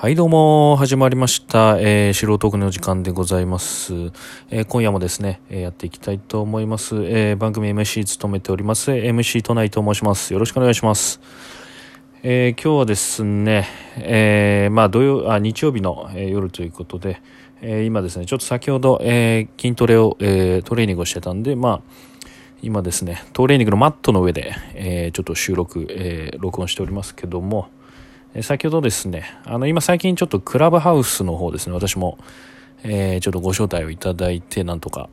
[0.00, 1.76] はい、どうも、始まりました。
[1.80, 3.92] えー、素人トークの時間でございます。
[4.48, 6.94] えー今夜もですね、えーやっていきたいと思います。
[6.94, 10.32] えー番組 MC 務めております、MC 都内と申します。
[10.32, 11.20] よろしくお願いします。
[12.22, 13.66] えー今日はですね、
[13.96, 17.20] えーまあ土曜、あ、日曜日の、えー夜ということで、
[17.60, 21.80] えー今ですね、ちょっと先ほど、えー筋トレを、えートレーニングをしてたんで、まあ、
[22.62, 27.70] 今ですね、トレーニングのマットの上で、えーちょっと収録、えー録音しておりますけども、
[28.42, 32.18] 先ほどですね、あの、今最近ちょっとクラブハウスの方ですね、私も、
[32.82, 35.08] えーちょっとご招待をいただいて、なんとか、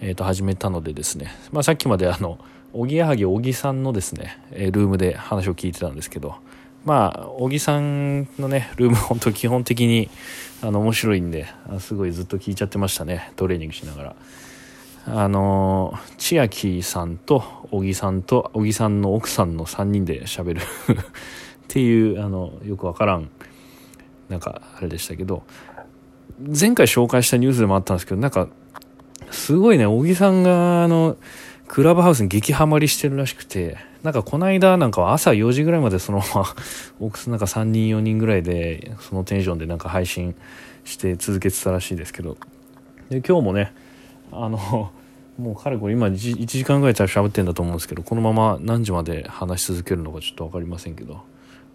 [0.00, 2.38] えっ、と、始めたのでですね、まあさっきまであの、
[2.72, 6.36] おぎやはぎ小木さんのですね、ルームで話を聞いてたんですけど、
[6.84, 10.08] まあ、小木さんのね、ルーム本当基本的に、
[10.62, 11.46] あの、面白いんで、
[11.80, 14.16] すごいずっと聞いちゃってましたね、トレーニングしながら。
[15.08, 20.62] あの千秋さんと小木さんと小木さんの奥さんの3人で喋る
[21.66, 23.28] っていうあのよくわからん
[24.28, 25.42] なんかあれでしたけど
[26.40, 28.48] 前回紹介したニュースでもあったんですけどなんか
[29.30, 31.16] すごいね小木さんがあの
[31.66, 36.44] クラブハウスに激ハマりしてるらしくてなんかこの間なんかは朝4時ぐらいまでそのまま
[37.00, 40.36] 奥さんなんか3人4人ぐらいでそのテンションでなんか配信
[40.84, 42.36] して続けてたらしいですけど
[43.08, 43.74] で今日もね
[44.30, 44.92] あの
[45.38, 51.22] もうかれこれ今1時間ぐらい多分喋ってんだと思うんですけどこのまま何時まで話し続けるのかちょっと分かりませんけど。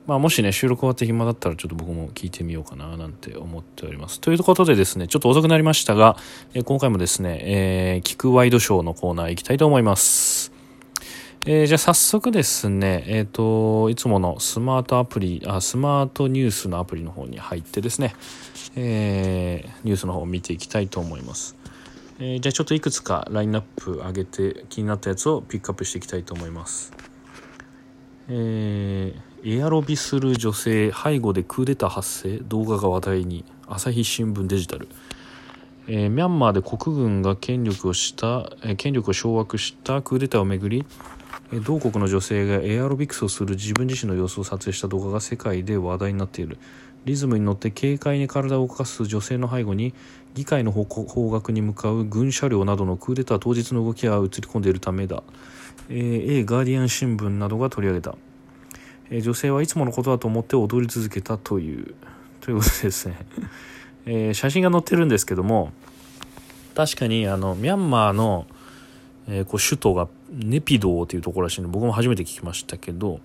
[0.07, 6.17] まあもしね収録終わって暇だったらちょっと僕も聞いてみようかななんて思っておりますということでですねちょっと遅くなりましたが、
[6.53, 10.51] えー今回もですね、えー聞くワイドショーのコーナー行きたいと思います
[11.45, 18.15] えーじゃあ早速ですね、えっ、と、いつものスマートアプリ、あ、スマートニュースのアプリの方に入ってですね、
[18.75, 21.55] えーニュースの方を見ていきたいと思います。
[22.19, 26.93] えーじゃあちょっといくつかラインナップ上げて気になったやつをピックアップしていきたいと思います。
[28.29, 32.37] えーエアロビする女性背後でクーデター発生？
[32.43, 33.43] 動画が話題に。
[33.67, 34.87] 朝日新聞デジタル、
[35.87, 40.85] えーミャンマーで国軍が権力をした、えー権力を掌握したクーデターをめぐり
[41.51, 46.59] えー同国の女性がエアロビクスをする自分自身の様子を撮影した動画が世界で話題になっている。
[47.05, 49.95] リズムに乗って軽快に体を動かす女性の背後に
[50.35, 55.23] 議会の方向方角に向かう軍車両などのクーデター当日の動きが映り込んでいるためだ、
[55.89, 58.15] えー、A ガーディアン新聞などが取り上げた、
[59.11, 61.93] え女性はいつものことだと思って踊り続けたという。
[62.39, 63.17] ということですね、
[64.07, 65.71] え写真が載ってるんですけども
[66.73, 68.47] 確かにあのミャンマーの、
[69.27, 73.19] えこう首都がネピドーというところらしいので僕も初めて聞きましたけどっ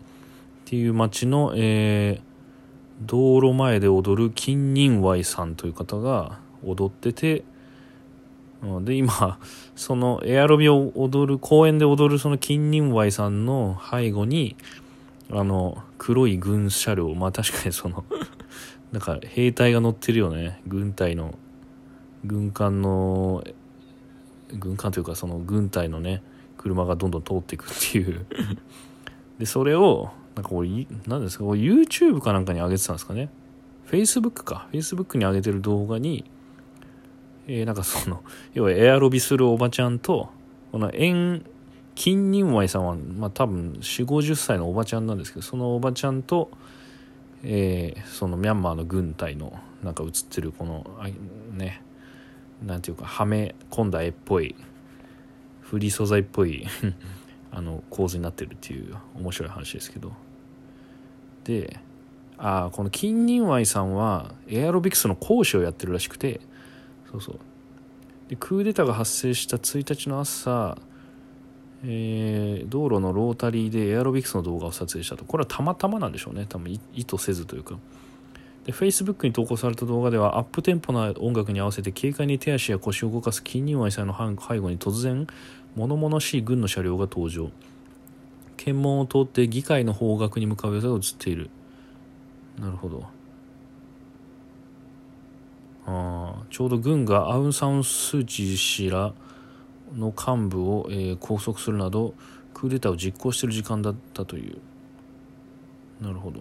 [0.67, 2.37] ていう町の、えー
[3.01, 7.45] 道路前で踊る金仁ワイさんという方が踊ってて
[8.81, 9.39] で今
[9.77, 14.57] そのエアロビを踊る公園で踊るその金仁ワイさんの背後に
[15.31, 17.15] あの黒い軍車両。
[17.15, 18.05] まあ確かにその
[18.93, 20.61] なんか兵隊が乗ってるよね。
[20.67, 21.35] 軍隊の
[22.25, 23.45] 軍艦の
[24.59, 26.23] 軍艦というかその軍隊のね
[26.57, 28.27] 車がどんどん通っていくっていう。
[29.39, 33.29] でそれをなんかこれい何ですかこれ YouTube かなんかに上げてたんですかね。
[33.89, 34.69] Facebook か。
[34.73, 36.25] Facebook に上げてる動画に
[37.49, 38.23] えーなんかその
[38.55, 40.31] 要はエアロビするおばちゃんと
[40.73, 41.45] この円
[41.97, 46.51] 金仁ワイさんは、まあ、多分4 5 0歳のおばちゃんなんですけどそのおばちゃんと、
[47.43, 51.09] えーそのミャンマーの軍隊のなんか映ってるこのあ
[51.57, 51.83] ね
[52.65, 54.55] なんていうかはめ込んだ絵っぽい
[55.61, 56.67] フリー素材っぽい
[57.51, 60.13] あの構図になってるっていう面白い話ですけど。
[61.45, 61.81] で
[62.39, 66.41] あこの金仁ワイさんはエアロビクスの講師をやってるらしくて
[67.11, 67.39] そうそう。
[68.29, 70.77] でクーデターが発生した1日の朝、
[71.89, 75.25] えー道路のロータリーでエアロビクスの動画を撮影したと。
[75.25, 76.47] これはたまたまなんでしょうね。
[76.49, 77.79] 多分意図せずというか。
[78.65, 85.29] で Facebook に投稿された動画ではアップテンポな音楽に合わせて軽快に手足や腰を動かす金仁ワイさんの背後に突然
[85.77, 87.51] 物々しい軍の車両が登場。
[88.57, 91.51] 検問を通って議会の方角に向かう様子が映っている。
[92.59, 93.07] なるほど。
[95.87, 99.13] あーちょうど軍がアウン・サウン・スー・チー氏ら
[99.95, 102.15] の幹部を、えー拘束するなど
[102.55, 104.59] クーデターを実行している時間だったという。
[106.01, 106.41] なるほど。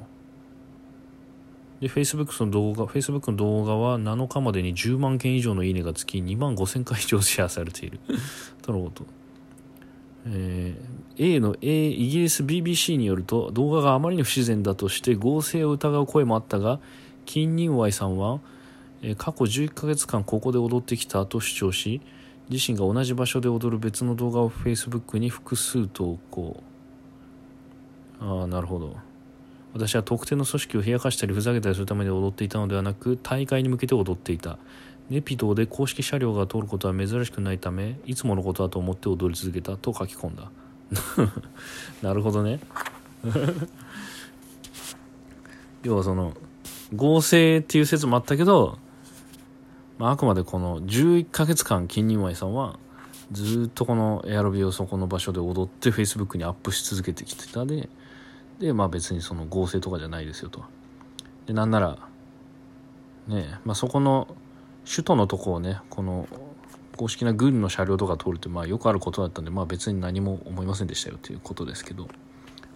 [1.81, 7.99] で Facebook の動画 Facebook の動画は7日までに10万件以上のいいねがつき2万5000回以上シェアされている。
[8.61, 9.05] とのこと。
[10.27, 16.81] えー A の A イギリス BBC によると動画があまりに不自然だとして合成を疑う声もあったが
[17.25, 18.41] 金仁ワイさんは、
[19.01, 22.01] えー過去11ヶ月間ここで踊ってきたと主張し
[22.49, 26.63] 自身が同じ場所で踊る別の動画を Facebook に複数投稿。
[28.19, 28.95] ああなるほど。
[29.73, 34.57] 私は特定の組織を冷やかしたりふざけたりするために踊っていたのではなく大会に向けて踊っていた。
[35.09, 39.75] ネピドーで公式車両が通ることは珍しくないためいつものことだと思って踊り続けた。
[39.77, 40.49] と書き込んだ。
[42.01, 42.59] なるほどね。
[45.83, 46.33] 要はその
[46.95, 48.77] 合成っていう説もあったけど、
[49.97, 52.77] まあ、あくまでこの11ヶ月間金仁舞さんは
[53.31, 57.89] ずっとこのエアロビをそこの場所で踊って Facebook にアップし続けてきてたで
[58.59, 60.63] でまあ別にその合成とかじゃないですよと。
[61.45, 61.97] でなんなら
[63.27, 64.27] ねまあそこの
[64.89, 66.27] 首都のとこをねこの
[66.95, 72.03] 公式な軍の車両とか通るってまあよくあることだったんでまあ別に何も思いませんでしたよということですけど。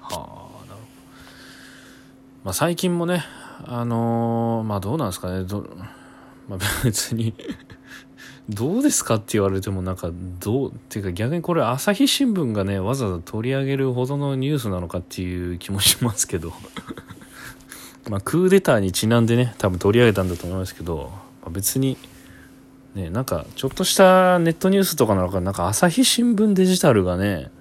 [0.01, 0.75] はあなるほど。
[2.45, 3.23] まあ最近もね
[3.65, 5.65] あのー、まあどうなんですかねど、
[6.49, 7.33] まあ、別に
[8.49, 10.09] どうですかって言われてもなんか
[10.39, 16.51] どうっていうか逆にこれ朝日新聞がねわざわざ取り上げるほどのニュースなのかっていう気もしますけど。
[18.09, 21.11] まあクーデターにちなんでね多分取り上げたんだと思いますけど、
[21.43, 21.95] まあ、別に
[22.95, 27.51] ねなんかちょっとしたネットニュースとかなのかなんか朝日新聞デジタルがね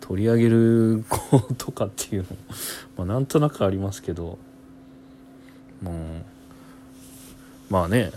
[0.00, 2.28] 取り上げることかっていうの
[2.96, 4.38] まあなんとなくありますけど。
[5.82, 5.94] もう
[7.72, 8.12] まあね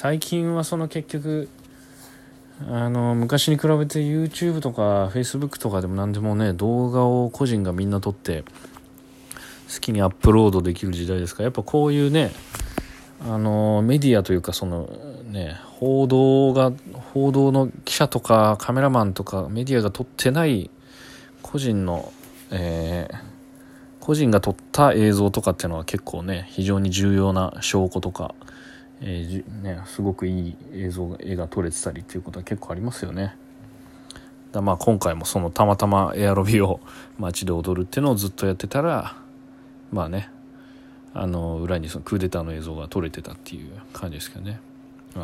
[0.00, 1.48] 最近はその結局
[2.70, 8.44] あの昔に比べて YouTube とか Facebook とかでも何でもね動画を個人がみんな撮って
[9.74, 12.30] 好きにアップロードできる時代ですからやっぱこういうね
[13.28, 14.88] あのメディアというかその
[15.24, 16.72] ね報道が
[17.12, 20.70] 報道の記者とかカメラマンとかメディアが撮ってない
[21.42, 22.12] 個人の、
[22.52, 23.16] えー、
[23.98, 28.36] 個人が撮った映像とかっていうのは結構ね非常に重要な証拠とか
[29.00, 33.36] えー、ね、すごくいい映像絵が撮れてたりっていうことは結構ありますよね。
[34.52, 36.80] だまあ今回もそのたまたまエアロビを
[37.18, 39.16] 街で踊るっていうのをずっとやってたら
[39.92, 40.30] まあね
[41.14, 44.60] あの裏にそのクーデターの映像が撮れてたっていう感じですけどね。
[45.16, 45.22] うん、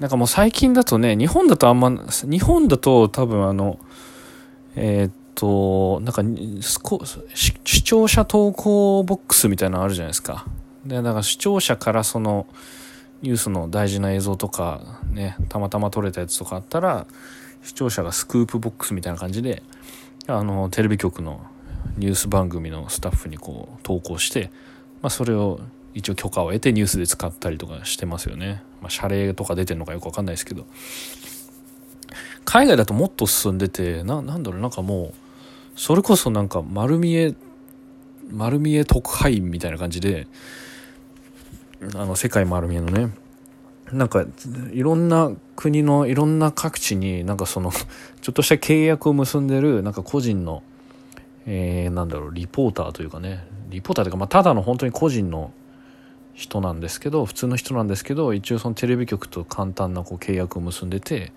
[0.00, 3.78] なんかもう最近だとね日本だとあんま日本だと多分あの
[4.76, 6.22] えー、っとなんか
[7.34, 10.46] 視聴者投稿ボックスみたいなのあるじゃないですか。
[10.86, 12.46] で、だから視聴者からその
[13.22, 17.06] ニュースの大事な映像とかね、たまたま撮れたやつとかあったら、
[17.62, 19.62] 視聴者がスクープボックスみたいな感じで、
[20.26, 21.40] あの、テレビ局の
[21.96, 24.50] ニュース番組のスタッフにこう投稿して、
[25.02, 25.60] まあそれを
[25.94, 28.62] 一応許可を得てニュースで使ったりとかしてますよね。
[28.80, 30.66] まあ謝礼とか出てるのかよくわかんないですけど。
[32.44, 35.14] 海外だともっと進んでて、な、なんだろう、なんかもう、
[35.74, 37.34] それこそなんか丸見え、
[38.30, 40.28] 丸見え特派員みたいな感じで、
[41.94, 43.10] あの世界丸見えのね。
[43.92, 44.24] なんか
[44.72, 47.70] いろんな国のいろんな各地になんかその
[48.20, 50.62] ちょっとした契約を結んでるなんか個人の、
[51.46, 53.46] えー、なんだろうリポーターというかね。
[53.68, 55.52] リポーターというか、まあ、ただの本当に個人の
[56.34, 61.32] 人なんですけど普通の人なんですけど一応そのテレビ局と簡単なこう契約を結んでて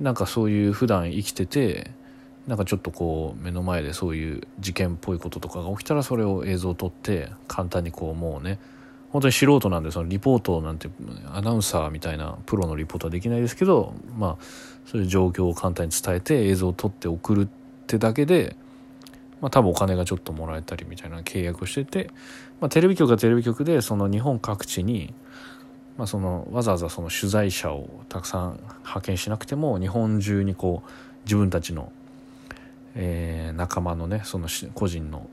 [0.00, 1.90] なんかそういう普段生きてて
[2.46, 8.58] なんかちょっとこう目の前でそういう事件っぽいこととかが起きたらそれを映像を撮って簡単にこうもうね
[9.10, 10.88] 本当に素人なんでそのリポートなんて
[11.32, 14.44] アナウンサーみたいなプロのリポートはできないですけどまあ
[14.86, 17.48] そういう状況を簡単に伝えて映像を撮って送るっ
[17.86, 18.56] てだけで
[19.40, 22.10] まあ多分お金がちょっともらえたりみたいな契約をしてて、
[22.60, 25.12] まあ、テレビ局はテレビ局でその日本各地に、
[25.98, 30.90] まあ、そのわざわざその取材者をたくさん派遣しなくても日本中にこう
[31.24, 31.90] 自分たちの、
[32.94, 35.28] えー、仲間のねその個人の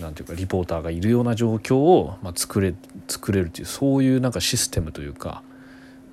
[0.00, 2.74] なんていうかリポーターがいるような状況を、まあ、作れ
[3.08, 5.42] 作れるというそういうなんかシステムというか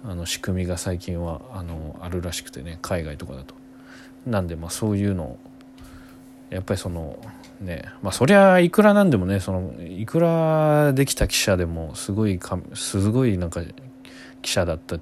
[0.03, 3.55] あの仕組みが最近はあのあるらしくてね海外とかだと。
[4.25, 5.39] なんでまあそういうのを
[6.49, 7.17] やっぱりその
[7.61, 13.61] ねまあそりゃいくらなんでもねそのいくらできた記者でもすごいかすごいなんか
[14.41, 14.97] 記者だった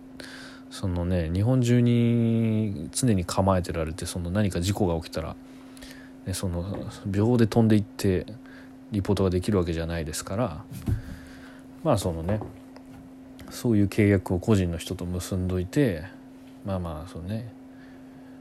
[0.70, 5.36] そのね日本中に常に構えてられてその何か事故が起きたら、
[6.25, 6.65] ね、その
[7.06, 8.25] 秒で飛んでいって
[8.92, 10.63] リポートができるわけじゃないですから
[11.84, 12.39] まあそのね
[13.50, 16.04] そういう契約を個人の人と結んどいて
[16.65, 17.51] まあまあそうね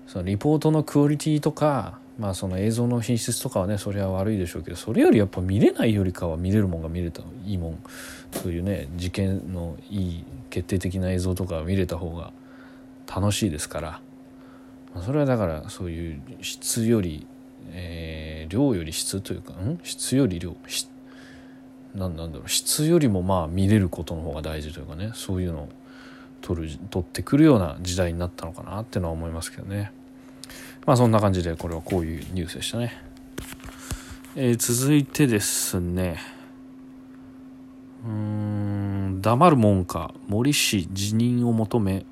[0.07, 7.79] そのリポートのクオリティとかまあその映像の品質とかはねそれは悪いでしょうけどそれよりやっぱ見れないよりかは見れるもんが見れたいいもん
[8.33, 12.33] そういうね事件のいい決定的な映像とか見れた方が
[13.07, 14.01] 楽しいですから
[15.05, 17.27] それはだからそういう質より
[17.73, 19.79] えー、量より質というかん？
[19.83, 20.57] 質より量。
[21.95, 22.49] なんなんだろう。
[22.49, 25.11] 質よりもまあ見れることの方が大事というかね。
[25.15, 25.69] そういうのを
[26.41, 29.93] 取る取ってくるような時代になったのかなってのは思いますけどね。
[30.87, 32.93] まあそんな感じでこれはこういうニュースでしたね。
[34.37, 36.19] えー、続いてですね。
[38.05, 40.13] うん黙るもんか。
[40.29, 42.05] 森氏辞任を求め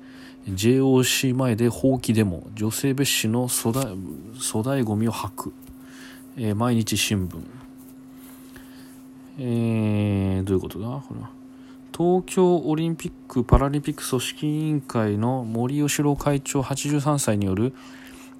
[0.49, 3.95] JOC 前で放棄デモ女性蔑視の粗大
[4.39, 5.53] 粗大ごみを吐く、
[6.35, 7.41] えー、毎日新聞。
[9.39, 10.87] えー、どういうことだ？
[11.07, 11.29] これは
[11.95, 17.73] 東京オリンピック・パラリンピック組織委員会の森喜朗会長83歳による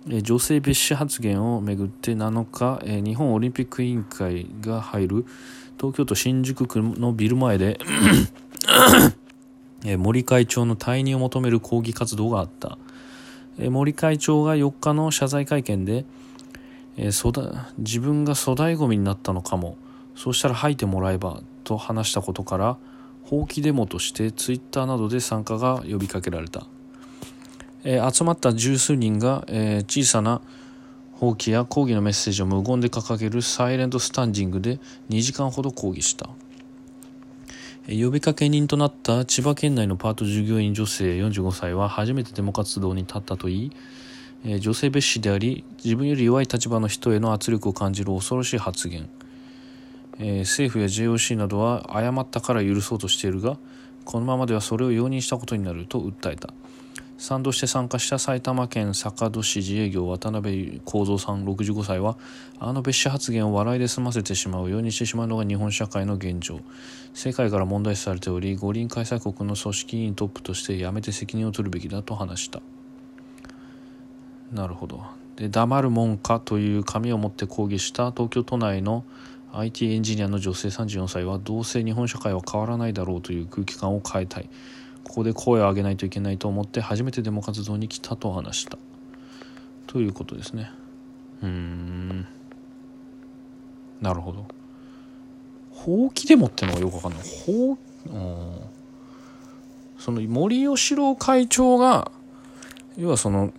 [0.08, 5.26] 女性蔑視発言をめぐって7日日本オリンピック委員会が入る
[5.78, 7.80] 東京都新宿区のビル前で
[9.98, 12.78] 森会長の退任を求める抗議活動があった。
[13.60, 16.06] 森会長が4日の謝罪会見で
[16.98, 19.78] 自分が粗大ごみになったのかも。
[20.16, 22.78] そうしたら吐いてもらえばと話したことから
[23.24, 26.68] 放棄デモとしてツイッターなどで参加が呼びかけられた、
[27.84, 30.42] えー、集まった十数人が、えー、小さな
[31.14, 36.30] 放棄や抗議のメッセージを無言で掲げるサイレントスタンディングで2時間ほど抗議した、
[37.88, 43.72] 呼びかけ人となった千葉県内のパート従業員女性45歳は初めてデモ活動に立ったといい
[44.46, 49.10] え女性蔑視であり自分より弱い立場の人への圧力を感じる恐ろしい発言。
[50.20, 53.58] え、政府や JOC などは誤ったから許そうとしているが
[54.06, 56.54] このままではそれを容認したことになると訴えた。
[57.18, 62.18] 賛同して参加した埼玉県坂戸市自営業渡辺幸三さん65歳は
[62.60, 66.60] あの別紙発言を笑いで済ませてしまうようにしてしまうのが日本社会の現状。
[67.14, 72.62] 世界から問題視されており五輪開催国の組織委員トップとしてやめて責任を取るべきだと話した。
[74.54, 75.04] なるほど。
[75.36, 79.04] で黙るもんかという紙を持って抗議した東京都内の
[79.52, 84.50] IT エンジニアの女性34歳はどうせ日本社会は変わらないだろうという空気感を変えたい。
[85.04, 88.78] ここで声を上げないといけないと思って初めてデモ活動に来たと話した。
[89.88, 90.72] ということですね。
[91.42, 92.26] うん。
[94.02, 94.46] なるほど。
[95.72, 97.22] 放棄デモってのがよくわかんない。
[97.46, 97.78] 放
[99.98, 102.12] その森喜朗会長が
[102.98, 103.54] 要はその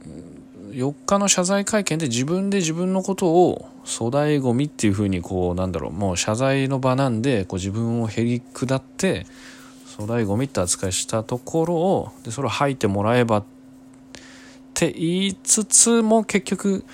[0.75, 9.27] 4日の謝罪会見で自分で自分のことを粗大ごみっていうふうにこうなんだろうもう謝罪の場なんでこう自分をへり下って
[9.97, 13.45] 粗大ごみって扱いしたところをでそれを吐いてもらえばっ
[14.75, 16.85] て言いつつも結局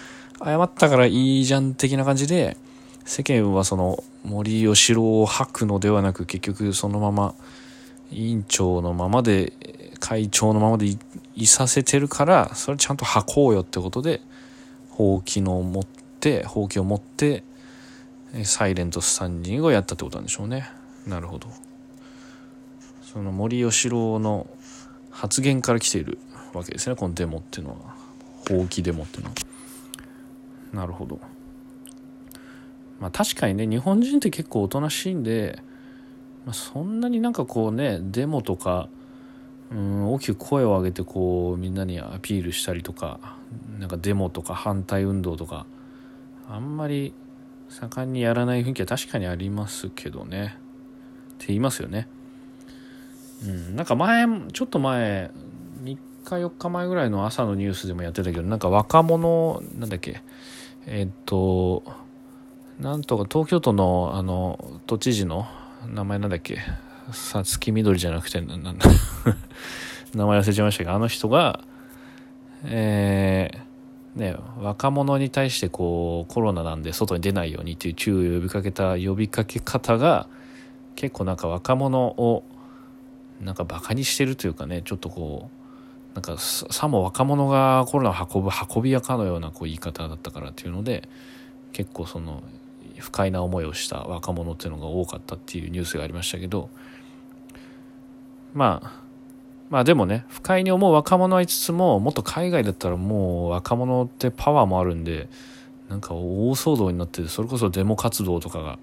[0.45, 2.57] 謝ったからいいじゃん的な感じで
[3.05, 7.35] 世間はその森喜朗を吐くのではなく結局そのまま
[8.11, 9.53] 委員長のままで
[10.01, 10.87] 会長のままで
[11.35, 14.21] いさせてるからそれちゃんと吐こうよってことで
[14.91, 17.45] ほうきの持ってほうきを持って
[18.45, 20.69] サイレントスタンディングをやったってことなんでしょうね。
[21.07, 21.49] なるほど。
[23.03, 24.47] その森喜朗の
[25.11, 26.19] 発言から来ている
[26.53, 26.95] わけですね。
[26.95, 27.97] このデモっていうのは。
[28.49, 29.37] ほうきデモっていうのは。
[30.73, 31.19] なるほど。
[33.01, 35.59] まあ確かにね日本人って結構おとなしいんで、
[36.45, 38.89] まあ、そんなになんかこうねデモとか
[39.71, 43.37] うん大きく声を上げてこうみんなにアピールしたりとか
[43.79, 45.67] なんかデモとか反対運動とか
[46.49, 47.15] あんまり
[47.69, 50.57] 盛んにやらない雰囲気は確かにありますけどね。
[51.35, 52.09] って言いますよね。
[53.45, 55.31] うんなんか前ちょっと前
[55.83, 60.23] 3日4日前ぐらいの朝のニュースでもやってたけどなんか若者なんだっけ
[60.87, 61.83] えっと
[62.79, 65.47] なんとか東京都のあの都知事の
[65.87, 66.59] 名前なんだっけ
[67.13, 68.73] さつきみどりじゃなくて、なんだ、
[70.15, 71.61] 名前忘れちゃいましたけど、あの人が、
[72.65, 80.29] えー、ね、若者に対してこう、コロナなんで外に出ないようにっていう注意を呼びかけた呼びかけ方が、
[80.97, 82.45] 結構なんか若者を、
[83.41, 85.61] なんかバカにしてるというかね、ちょっとこう、
[86.15, 91.09] なんかさも若者がコロナを運ぶ運び屋かのようなこう言い方だったからっていうので
[91.73, 92.43] 結構その
[92.99, 96.69] 不快な思いをした若者っていうのが多かったっていうニュースがありましたけど
[98.55, 99.01] まあ、
[99.71, 105.29] まあでもね、不快に思う若者はいつつも、もっと海外だったらもう若者ってパワーもあるんで、
[105.89, 108.79] なんか大騒動になってそれこそデモ活動とかが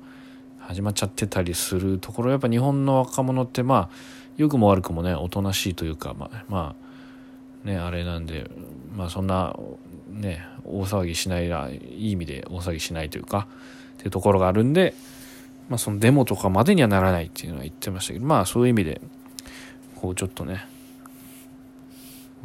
[0.60, 3.90] 始まっちゃってたりするところ、やっぱ日本の若者ってまあ、
[4.38, 6.76] 良くも悪くもね、おとなしいというか、まあ、ま
[7.66, 8.50] あ、ね、あれなんで、
[8.96, 9.56] まあそんな、
[10.10, 13.48] ね、大騒ぎしない、いい意味で大騒ぎしないというか、
[13.96, 14.94] っていうところがあるんで、
[15.70, 19.02] まあそのデモとかまでにはならないっていうのは言ってましたけど、まあそういう意味で、
[20.00, 20.66] こうちょっとね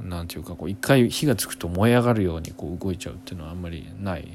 [0.02, 4.26] なんていうかこう一回火がつくと燃え上がるようにこう動いちゃうっていうのはあんまりない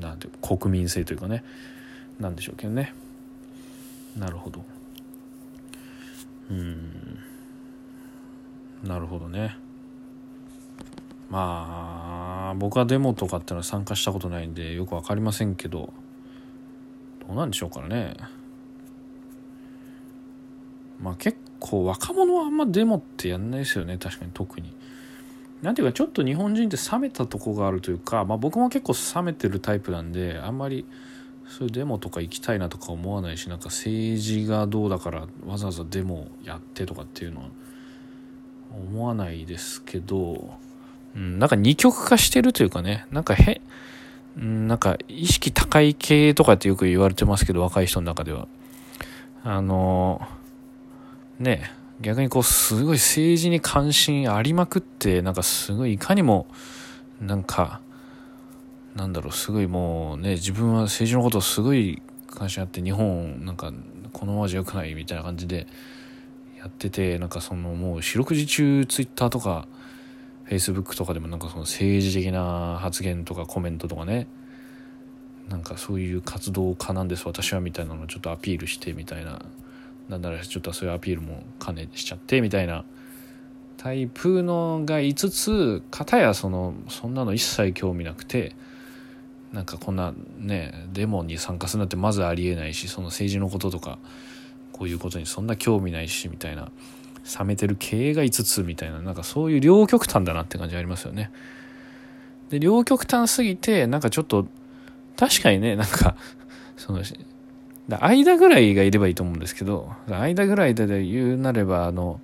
[0.00, 1.42] なんて国民性というかね
[2.20, 2.94] なんでしょうけどね。
[4.16, 4.64] なるほど。
[6.50, 7.18] うん。
[8.84, 9.56] なるほどね。
[11.30, 15.92] まあ僕はデモとかってのは参加したことないんでよく分かりませんけど
[17.26, 18.14] どうなんでしょうからね。
[21.00, 21.38] まあ結
[21.70, 23.96] 構若者はあんまデモってやんないですよね。
[23.96, 24.72] 確かに特に。
[25.62, 30.84] なんていうかちょっと日本人って冷めたとこがあるというか、まあ、僕も結構冷めてるタイプなんであんまり
[31.48, 37.46] そういうデモとか行きたいなとか思わないしなんか政治がどうだからわざわざデモやってとかっていうのは
[38.72, 40.58] 思わないですけど、
[41.16, 43.62] うん、なんか二極化してるというかねなんかへ、
[44.36, 48.48] うん、なんか意識高い系とかってよく言われてますけど若い人の中では。
[49.46, 50.26] あの
[51.44, 51.70] ね
[52.00, 56.46] 逆にこうすごい政治に関心ありまくってなんかすごいいかにも
[57.20, 57.80] なんか
[58.96, 63.72] なんだろうすごいもうね自分は政治のことすごい関心あって日本なんか
[64.12, 65.66] このままじゃよくないみたいな感じで
[66.58, 69.68] やっててなんかそのもう四六時中ツイッターとか
[70.44, 74.26] フェイスブックとかでもなんかその政治的な発言とかコメントとかね
[75.48, 79.40] なんかそういう活動家なんです私はみたいなのをちょっとアピールしてみたいな
[80.08, 82.84] なんならちょっとそういうアピールも兼ねしちゃってみたいな
[83.76, 88.54] タイプのが5つ片やそのそんなの一切興味なくて
[89.52, 93.98] なんかこんなねデモに参加するなんてまずありえないしその政治のこととか
[94.72, 96.70] こういうことにそんな興味ないしみたいな
[97.38, 101.30] 冷めてる経営が5つみたいななんかそういう両極端だなって感じありますよね。
[102.50, 104.46] で両極端すぎてなんかちょっと
[105.16, 106.16] 確かにねなんか
[106.76, 107.02] その
[107.88, 112.20] 間ぐらいがいればいいと思うんですけど間ぐらいで言うなればあの、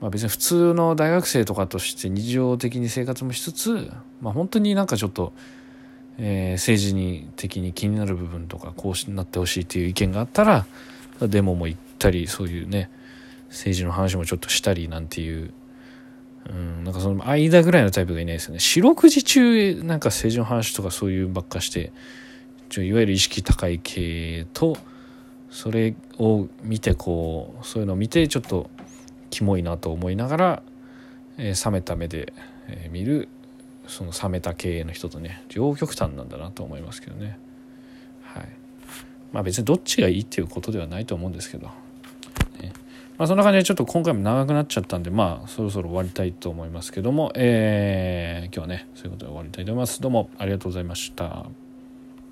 [0.00, 5.32] まあ、別に普通の大学生とかとして日常的に生活もしつつ、まあ、本当になんかちょっと、
[6.18, 10.66] えー、政治に的に気になる部分とかこうなってほしいっていう意見があったら
[11.20, 12.90] デモも行ったりそういうね
[13.50, 15.54] 政治の話もちょっとしたりなんていう
[16.50, 18.60] うんなんかその間ぐらいのタイプがいないですよね。
[18.60, 21.92] 四六時中なんか政治の話とかそういうばっかして
[22.82, 24.76] いわゆる意識高い系と
[25.50, 28.70] それを見てこうそういうのを見てちょっと
[29.30, 30.62] キモいなと思いながら、
[31.38, 32.32] えー、冷めた目で、
[32.68, 33.28] えー、見る
[33.86, 37.38] その冷めた経営の人とね両極端なんだなと思いますけどね。
[38.22, 38.48] はい。
[39.32, 41.66] まあ別にどっちがいいっていうことではないと思うんですけど、
[42.60, 42.72] ね、
[43.18, 50.00] まあそんな感じでちょっと今回も長くなっちゃったんでまあそろそろ終わりたいと思いますけども、えー、今日はねそういうことで終わりたいと思います。
[50.00, 51.63] どうもありがとうございました。